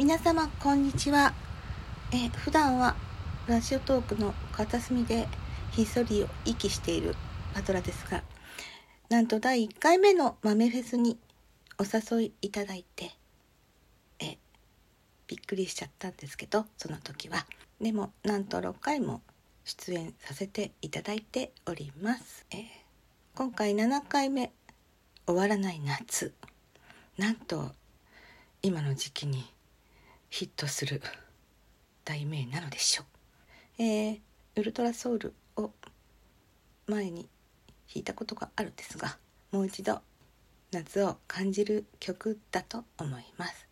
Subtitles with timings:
[0.00, 1.34] 皆様こんにちは。
[2.10, 2.96] え普段は
[3.46, 5.28] ラジオトークの片隅で
[5.72, 7.14] ひっそりを息している
[7.52, 8.22] パトラですが
[9.10, 11.18] なんと第1回目の豆フェスに
[11.78, 13.10] お誘いいただいて
[14.20, 14.38] え
[15.26, 17.44] びっくりしちゃったんですけどその時は。
[17.78, 19.20] でもなんと6回も
[19.66, 22.64] 出演させていただいております、え
[23.34, 24.50] 今回7回目
[25.26, 26.32] 終わらない夏。
[27.18, 27.72] なんと
[28.62, 29.44] 今の時期に
[30.30, 31.02] ヒットする
[32.04, 33.04] 題名なのでしょ
[33.78, 34.20] う、えー
[34.56, 35.70] ウルトラソウルを
[36.86, 37.28] 前に
[37.92, 39.16] 弾いたことがあるんですが
[39.52, 40.00] もう一度
[40.72, 43.69] 夏を感じる曲だと思います。